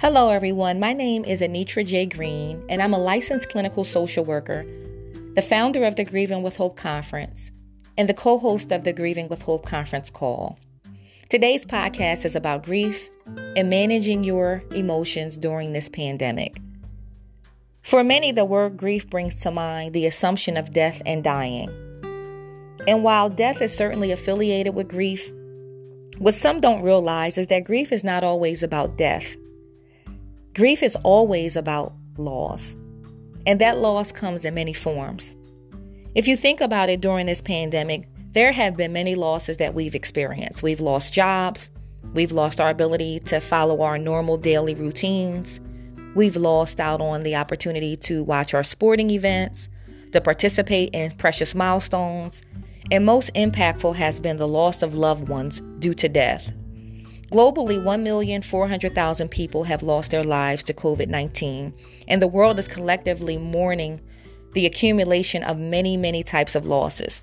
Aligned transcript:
Hello, 0.00 0.30
everyone. 0.30 0.80
My 0.80 0.94
name 0.94 1.26
is 1.26 1.42
Anitra 1.42 1.86
J. 1.86 2.06
Green, 2.06 2.64
and 2.70 2.80
I'm 2.80 2.94
a 2.94 2.98
licensed 2.98 3.50
clinical 3.50 3.84
social 3.84 4.24
worker, 4.24 4.64
the 5.34 5.42
founder 5.42 5.84
of 5.84 5.96
the 5.96 6.04
Grieving 6.04 6.42
with 6.42 6.56
Hope 6.56 6.74
Conference, 6.78 7.50
and 7.98 8.08
the 8.08 8.14
co 8.14 8.38
host 8.38 8.72
of 8.72 8.84
the 8.84 8.94
Grieving 8.94 9.28
with 9.28 9.42
Hope 9.42 9.66
Conference 9.66 10.08
call. 10.08 10.58
Today's 11.28 11.66
podcast 11.66 12.24
is 12.24 12.34
about 12.34 12.62
grief 12.62 13.10
and 13.54 13.68
managing 13.68 14.24
your 14.24 14.62
emotions 14.70 15.36
during 15.36 15.74
this 15.74 15.90
pandemic. 15.90 16.56
For 17.82 18.02
many, 18.02 18.32
the 18.32 18.46
word 18.46 18.78
grief 18.78 19.10
brings 19.10 19.34
to 19.42 19.50
mind 19.50 19.92
the 19.92 20.06
assumption 20.06 20.56
of 20.56 20.72
death 20.72 21.02
and 21.04 21.22
dying. 21.22 21.68
And 22.88 23.04
while 23.04 23.28
death 23.28 23.60
is 23.60 23.76
certainly 23.76 24.12
affiliated 24.12 24.74
with 24.74 24.88
grief, 24.88 25.30
what 26.16 26.34
some 26.34 26.58
don't 26.58 26.80
realize 26.80 27.36
is 27.36 27.48
that 27.48 27.64
grief 27.64 27.92
is 27.92 28.02
not 28.02 28.24
always 28.24 28.62
about 28.62 28.96
death. 28.96 29.36
Grief 30.54 30.82
is 30.82 30.96
always 31.04 31.54
about 31.54 31.92
loss, 32.18 32.76
and 33.46 33.60
that 33.60 33.78
loss 33.78 34.10
comes 34.10 34.44
in 34.44 34.54
many 34.54 34.72
forms. 34.72 35.36
If 36.16 36.26
you 36.26 36.36
think 36.36 36.60
about 36.60 36.90
it 36.90 37.00
during 37.00 37.26
this 37.26 37.40
pandemic, 37.40 38.08
there 38.32 38.50
have 38.50 38.76
been 38.76 38.92
many 38.92 39.14
losses 39.14 39.58
that 39.58 39.74
we've 39.74 39.94
experienced. 39.94 40.62
We've 40.62 40.80
lost 40.80 41.14
jobs, 41.14 41.70
we've 42.14 42.32
lost 42.32 42.60
our 42.60 42.68
ability 42.68 43.20
to 43.26 43.38
follow 43.38 43.82
our 43.82 43.96
normal 43.96 44.36
daily 44.36 44.74
routines, 44.74 45.60
we've 46.16 46.36
lost 46.36 46.80
out 46.80 47.00
on 47.00 47.22
the 47.22 47.36
opportunity 47.36 47.96
to 47.98 48.24
watch 48.24 48.52
our 48.52 48.64
sporting 48.64 49.10
events, 49.10 49.68
to 50.10 50.20
participate 50.20 50.90
in 50.92 51.12
precious 51.12 51.54
milestones, 51.54 52.42
and 52.90 53.06
most 53.06 53.32
impactful 53.34 53.94
has 53.94 54.18
been 54.18 54.38
the 54.38 54.48
loss 54.48 54.82
of 54.82 54.96
loved 54.98 55.28
ones 55.28 55.62
due 55.78 55.94
to 55.94 56.08
death. 56.08 56.52
Globally, 57.30 57.80
1,400,000 57.80 59.30
people 59.30 59.62
have 59.64 59.84
lost 59.84 60.10
their 60.10 60.24
lives 60.24 60.64
to 60.64 60.74
COVID 60.74 61.08
19, 61.08 61.72
and 62.08 62.20
the 62.20 62.26
world 62.26 62.58
is 62.58 62.66
collectively 62.66 63.38
mourning 63.38 64.00
the 64.54 64.66
accumulation 64.66 65.44
of 65.44 65.56
many, 65.56 65.96
many 65.96 66.24
types 66.24 66.56
of 66.56 66.66
losses. 66.66 67.22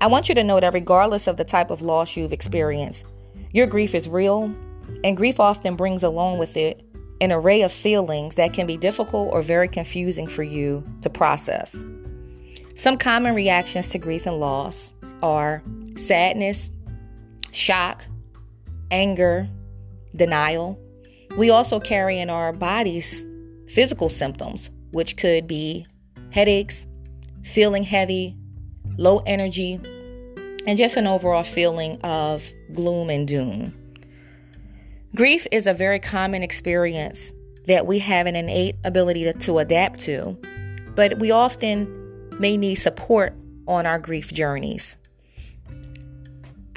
I 0.00 0.08
want 0.08 0.28
you 0.28 0.34
to 0.34 0.42
know 0.42 0.58
that 0.58 0.74
regardless 0.74 1.28
of 1.28 1.36
the 1.36 1.44
type 1.44 1.70
of 1.70 1.82
loss 1.82 2.16
you've 2.16 2.32
experienced, 2.32 3.04
your 3.52 3.68
grief 3.68 3.94
is 3.94 4.08
real, 4.08 4.52
and 5.04 5.16
grief 5.16 5.38
often 5.38 5.76
brings 5.76 6.02
along 6.02 6.38
with 6.38 6.56
it 6.56 6.82
an 7.20 7.30
array 7.30 7.62
of 7.62 7.70
feelings 7.70 8.34
that 8.36 8.54
can 8.54 8.66
be 8.66 8.76
difficult 8.76 9.28
or 9.32 9.42
very 9.42 9.68
confusing 9.68 10.26
for 10.26 10.42
you 10.42 10.84
to 11.02 11.10
process. 11.10 11.84
Some 12.74 12.96
common 12.96 13.34
reactions 13.34 13.88
to 13.90 13.98
grief 13.98 14.26
and 14.26 14.40
loss 14.40 14.90
are 15.22 15.62
sadness, 15.96 16.70
shock, 17.52 18.06
anger, 18.90 19.48
denial. 20.16 20.78
We 21.36 21.50
also 21.50 21.80
carry 21.80 22.18
in 22.18 22.30
our 22.30 22.52
bodies 22.52 23.24
physical 23.68 24.08
symptoms, 24.08 24.70
which 24.92 25.16
could 25.16 25.46
be 25.46 25.86
headaches, 26.32 26.86
feeling 27.42 27.82
heavy, 27.82 28.36
low 28.98 29.18
energy, 29.26 29.74
and 30.66 30.76
just 30.76 30.96
an 30.96 31.06
overall 31.06 31.44
feeling 31.44 32.00
of 32.02 32.50
gloom 32.72 33.10
and 33.10 33.26
doom. 33.26 33.74
Grief 35.14 35.46
is 35.50 35.66
a 35.66 35.74
very 35.74 35.98
common 35.98 36.42
experience 36.42 37.32
that 37.66 37.86
we 37.86 37.98
have 37.98 38.26
an 38.26 38.36
innate 38.36 38.76
ability 38.84 39.24
to, 39.24 39.32
to 39.32 39.58
adapt 39.58 40.00
to, 40.00 40.36
but 40.94 41.18
we 41.18 41.30
often 41.30 42.28
may 42.38 42.56
need 42.56 42.76
support 42.76 43.34
on 43.66 43.86
our 43.86 43.98
grief 43.98 44.32
journeys. 44.32 44.96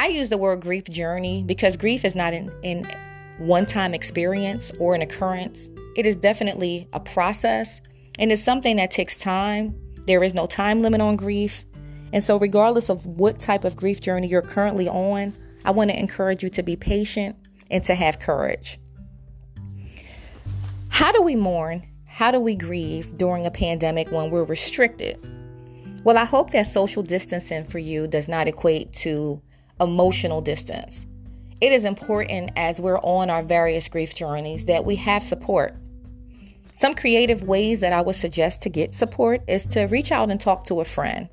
I 0.00 0.06
use 0.06 0.30
the 0.30 0.38
word 0.38 0.62
grief 0.62 0.84
journey 0.84 1.40
mm-hmm. 1.40 1.46
because 1.46 1.76
grief 1.76 2.06
is 2.06 2.14
not 2.14 2.32
an, 2.32 2.50
an 2.64 2.90
one 3.36 3.66
time 3.66 3.92
experience 3.92 4.72
or 4.78 4.94
an 4.94 5.02
occurrence. 5.02 5.68
It 5.94 6.06
is 6.06 6.16
definitely 6.16 6.88
a 6.94 7.00
process 7.00 7.82
and 8.18 8.32
it's 8.32 8.42
something 8.42 8.76
that 8.76 8.90
takes 8.90 9.18
time. 9.18 9.78
There 10.06 10.24
is 10.24 10.32
no 10.32 10.46
time 10.46 10.80
limit 10.80 11.02
on 11.02 11.16
grief. 11.16 11.66
And 12.14 12.24
so, 12.24 12.38
regardless 12.38 12.88
of 12.88 13.04
what 13.04 13.40
type 13.40 13.64
of 13.64 13.76
grief 13.76 14.00
journey 14.00 14.26
you're 14.26 14.40
currently 14.40 14.88
on, 14.88 15.36
I 15.66 15.70
want 15.70 15.90
to 15.90 15.98
encourage 15.98 16.42
you 16.42 16.48
to 16.48 16.62
be 16.62 16.76
patient 16.76 17.36
and 17.70 17.84
to 17.84 17.94
have 17.94 18.20
courage. 18.20 18.78
How 20.88 21.12
do 21.12 21.20
we 21.20 21.36
mourn? 21.36 21.86
How 22.06 22.30
do 22.30 22.40
we 22.40 22.54
grieve 22.54 23.18
during 23.18 23.44
a 23.44 23.50
pandemic 23.50 24.10
when 24.10 24.30
we're 24.30 24.44
restricted? 24.44 25.18
Well, 26.04 26.16
I 26.16 26.24
hope 26.24 26.52
that 26.52 26.66
social 26.66 27.02
distancing 27.02 27.64
for 27.64 27.78
you 27.78 28.06
does 28.06 28.28
not 28.28 28.48
equate 28.48 28.94
to 28.94 29.42
emotional 29.80 30.40
distance. 30.40 31.06
It 31.60 31.72
is 31.72 31.84
important 31.84 32.52
as 32.56 32.80
we're 32.80 33.00
on 33.00 33.28
our 33.28 33.42
various 33.42 33.88
grief 33.88 34.14
journeys 34.14 34.66
that 34.66 34.84
we 34.84 34.96
have 34.96 35.22
support. 35.22 35.74
Some 36.72 36.94
creative 36.94 37.44
ways 37.44 37.80
that 37.80 37.92
I 37.92 38.00
would 38.00 38.16
suggest 38.16 38.62
to 38.62 38.70
get 38.70 38.94
support 38.94 39.42
is 39.46 39.66
to 39.68 39.82
reach 39.84 40.12
out 40.12 40.30
and 40.30 40.40
talk 40.40 40.64
to 40.64 40.80
a 40.80 40.84
friend. 40.84 41.28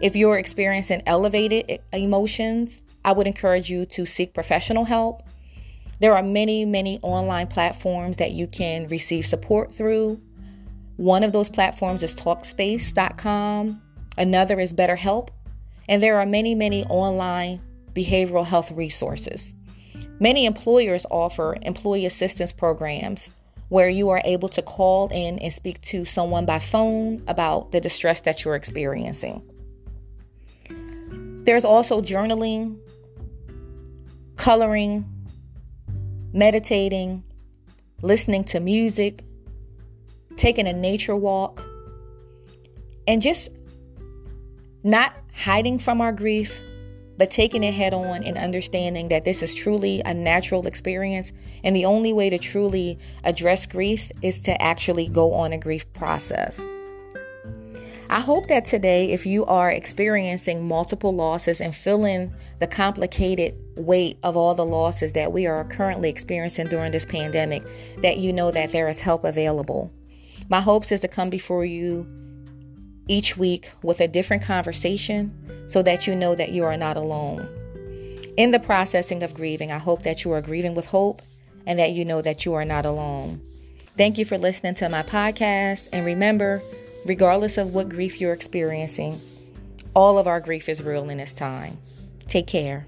If 0.00 0.14
you're 0.14 0.38
experiencing 0.38 1.02
elevated 1.06 1.80
emotions, 1.92 2.82
I 3.04 3.12
would 3.12 3.26
encourage 3.26 3.70
you 3.70 3.86
to 3.86 4.06
seek 4.06 4.34
professional 4.34 4.84
help. 4.84 5.22
There 5.98 6.14
are 6.16 6.22
many, 6.22 6.64
many 6.64 7.00
online 7.02 7.48
platforms 7.48 8.16
that 8.18 8.32
you 8.32 8.46
can 8.46 8.86
receive 8.88 9.26
support 9.26 9.74
through. 9.74 10.20
One 10.96 11.24
of 11.24 11.32
those 11.32 11.48
platforms 11.48 12.02
is 12.02 12.14
Talkspace.com, 12.14 13.82
another 14.18 14.60
is 14.60 14.72
BetterHelp, 14.72 15.28
and 15.88 16.02
there 16.02 16.18
are 16.18 16.26
many, 16.26 16.54
many 16.54 16.84
online 16.84 17.60
behavioral 17.94 18.44
health 18.44 18.70
resources. 18.72 19.54
Many 20.20 20.46
employers 20.46 21.04
offer 21.10 21.56
employee 21.62 22.06
assistance 22.06 22.52
programs 22.52 23.30
where 23.68 23.88
you 23.88 24.10
are 24.10 24.20
able 24.24 24.48
to 24.50 24.62
call 24.62 25.08
in 25.08 25.38
and 25.38 25.52
speak 25.52 25.80
to 25.80 26.04
someone 26.04 26.44
by 26.44 26.58
phone 26.58 27.22
about 27.26 27.72
the 27.72 27.80
distress 27.80 28.20
that 28.20 28.44
you're 28.44 28.54
experiencing. 28.54 29.42
There's 31.44 31.64
also 31.64 32.02
journaling, 32.02 32.78
coloring, 34.36 35.04
meditating, 36.32 37.24
listening 38.02 38.44
to 38.44 38.60
music, 38.60 39.24
taking 40.36 40.66
a 40.66 40.72
nature 40.72 41.16
walk, 41.16 41.64
and 43.06 43.22
just 43.22 43.50
not 44.84 45.14
hiding 45.34 45.78
from 45.78 46.00
our 46.00 46.12
grief, 46.12 46.60
but 47.18 47.30
taking 47.30 47.62
it 47.62 47.72
head 47.72 47.94
on 47.94 48.24
and 48.24 48.36
understanding 48.36 49.08
that 49.08 49.24
this 49.24 49.42
is 49.42 49.54
truly 49.54 50.02
a 50.04 50.14
natural 50.14 50.66
experience. 50.66 51.32
And 51.62 51.76
the 51.76 51.84
only 51.84 52.12
way 52.12 52.30
to 52.30 52.38
truly 52.38 52.98
address 53.24 53.66
grief 53.66 54.10
is 54.22 54.40
to 54.42 54.60
actually 54.60 55.08
go 55.08 55.34
on 55.34 55.52
a 55.52 55.58
grief 55.58 55.90
process. 55.92 56.64
I 58.10 58.20
hope 58.20 58.48
that 58.48 58.66
today, 58.66 59.10
if 59.12 59.24
you 59.24 59.46
are 59.46 59.70
experiencing 59.70 60.68
multiple 60.68 61.14
losses 61.14 61.62
and 61.62 61.74
feeling 61.74 62.34
the 62.58 62.66
complicated 62.66 63.54
weight 63.74 64.18
of 64.22 64.36
all 64.36 64.54
the 64.54 64.66
losses 64.66 65.12
that 65.14 65.32
we 65.32 65.46
are 65.46 65.64
currently 65.64 66.10
experiencing 66.10 66.66
during 66.66 66.92
this 66.92 67.06
pandemic, 67.06 67.62
that 68.02 68.18
you 68.18 68.32
know 68.34 68.50
that 68.50 68.70
there 68.70 68.88
is 68.88 69.00
help 69.00 69.24
available. 69.24 69.90
My 70.50 70.60
hopes 70.60 70.92
is 70.92 71.00
to 71.00 71.08
come 71.08 71.30
before 71.30 71.64
you 71.64 72.06
each 73.08 73.36
week 73.36 73.70
with 73.82 74.00
a 74.00 74.08
different 74.08 74.42
conversation 74.42 75.66
so 75.68 75.82
that 75.82 76.06
you 76.06 76.14
know 76.14 76.34
that 76.34 76.50
you 76.50 76.64
are 76.64 76.76
not 76.76 76.96
alone. 76.96 77.48
In 78.36 78.50
the 78.50 78.60
processing 78.60 79.22
of 79.22 79.34
grieving, 79.34 79.70
I 79.70 79.78
hope 79.78 80.02
that 80.02 80.24
you 80.24 80.32
are 80.32 80.40
grieving 80.40 80.74
with 80.74 80.86
hope 80.86 81.22
and 81.66 81.78
that 81.78 81.92
you 81.92 82.04
know 82.04 82.22
that 82.22 82.44
you 82.44 82.54
are 82.54 82.64
not 82.64 82.86
alone. 82.86 83.40
Thank 83.96 84.18
you 84.18 84.24
for 84.24 84.38
listening 84.38 84.74
to 84.74 84.88
my 84.88 85.02
podcast. 85.02 85.88
And 85.92 86.06
remember, 86.06 86.62
regardless 87.04 87.58
of 87.58 87.74
what 87.74 87.88
grief 87.88 88.20
you're 88.20 88.32
experiencing, 88.32 89.20
all 89.94 90.18
of 90.18 90.26
our 90.26 90.40
grief 90.40 90.68
is 90.68 90.82
real 90.82 91.10
in 91.10 91.18
this 91.18 91.34
time. 91.34 91.76
Take 92.26 92.46
care. 92.46 92.86